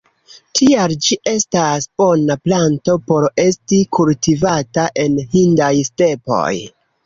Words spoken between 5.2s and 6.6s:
hindaj stepoj.